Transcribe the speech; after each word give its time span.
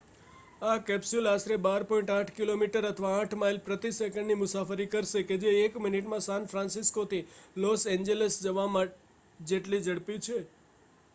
આ 0.61 0.75
કેપ્સ્યુલ 0.83 1.27
આશરે 1.31 1.57
12.8 1.63 2.31
કી.મી 2.37 2.69
અથવા 2.85 3.11
8 3.17 3.37
માઇલ 3.41 3.59
પ્રતિ 3.67 3.91
સેકંડની 3.97 4.37
મુસાફરી 4.39 4.87
કરશે 4.89 5.21
કે 5.25 5.37
જે 5.39 5.53
એક 5.59 5.77
મિનિટમાં 5.83 6.23
સાન 6.25 6.47
ફ્રાન્સિસ્કોથી 6.47 7.23
લોસ 7.57 7.83
એન્જલસ 7.91 8.39
જવા 8.41 8.87
જેટલી 9.39 9.83
ઝડપી 9.83 10.23
છે 10.23 10.39